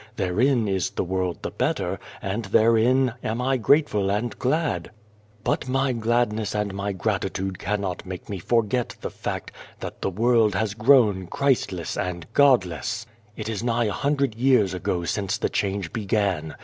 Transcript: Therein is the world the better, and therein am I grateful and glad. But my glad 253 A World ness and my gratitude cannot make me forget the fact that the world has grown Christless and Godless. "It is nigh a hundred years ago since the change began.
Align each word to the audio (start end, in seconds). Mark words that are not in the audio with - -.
Therein 0.15 0.67
is 0.67 0.89
the 0.89 1.03
world 1.03 1.43
the 1.43 1.51
better, 1.51 1.99
and 2.23 2.45
therein 2.45 3.13
am 3.23 3.39
I 3.39 3.57
grateful 3.57 4.09
and 4.09 4.35
glad. 4.39 4.89
But 5.43 5.67
my 5.69 5.91
glad 5.93 6.31
253 6.31 6.33
A 6.33 6.33
World 6.33 6.39
ness 6.39 6.55
and 6.55 6.73
my 6.73 6.91
gratitude 6.91 7.59
cannot 7.59 8.03
make 8.07 8.27
me 8.27 8.39
forget 8.39 8.95
the 9.01 9.11
fact 9.11 9.51
that 9.79 10.01
the 10.01 10.09
world 10.09 10.55
has 10.55 10.73
grown 10.73 11.27
Christless 11.27 11.95
and 11.97 12.25
Godless. 12.33 13.05
"It 13.37 13.47
is 13.47 13.61
nigh 13.61 13.85
a 13.85 13.91
hundred 13.91 14.33
years 14.33 14.73
ago 14.73 15.03
since 15.03 15.37
the 15.37 15.49
change 15.49 15.93
began. 15.93 16.55